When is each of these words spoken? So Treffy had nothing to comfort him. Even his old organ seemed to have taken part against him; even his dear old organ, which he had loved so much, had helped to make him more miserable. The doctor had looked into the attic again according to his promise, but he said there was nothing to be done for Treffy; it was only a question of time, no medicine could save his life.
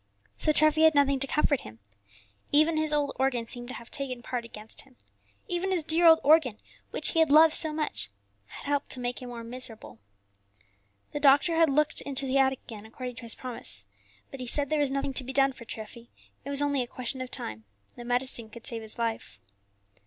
So 0.35 0.51
Treffy 0.51 0.81
had 0.81 0.95
nothing 0.95 1.19
to 1.19 1.27
comfort 1.27 1.61
him. 1.61 1.77
Even 2.51 2.75
his 2.75 2.91
old 2.91 3.11
organ 3.19 3.45
seemed 3.45 3.67
to 3.67 3.75
have 3.75 3.91
taken 3.91 4.23
part 4.23 4.43
against 4.43 4.81
him; 4.81 4.95
even 5.47 5.69
his 5.69 5.83
dear 5.83 6.07
old 6.07 6.19
organ, 6.23 6.57
which 6.89 7.09
he 7.09 7.19
had 7.19 7.29
loved 7.31 7.53
so 7.53 7.71
much, 7.71 8.09
had 8.47 8.65
helped 8.65 8.89
to 8.93 8.99
make 8.99 9.21
him 9.21 9.29
more 9.29 9.43
miserable. 9.43 9.99
The 11.11 11.19
doctor 11.19 11.55
had 11.55 11.69
looked 11.69 12.01
into 12.01 12.25
the 12.25 12.39
attic 12.39 12.61
again 12.63 12.87
according 12.87 13.17
to 13.17 13.21
his 13.21 13.35
promise, 13.35 13.85
but 14.31 14.39
he 14.39 14.47
said 14.47 14.71
there 14.71 14.79
was 14.79 14.89
nothing 14.89 15.13
to 15.13 15.23
be 15.23 15.33
done 15.33 15.53
for 15.53 15.65
Treffy; 15.65 16.09
it 16.43 16.49
was 16.49 16.63
only 16.63 16.81
a 16.81 16.87
question 16.87 17.21
of 17.21 17.29
time, 17.29 17.65
no 17.95 18.03
medicine 18.03 18.49
could 18.49 18.65
save 18.65 18.81
his 18.81 18.97
life. 18.97 19.39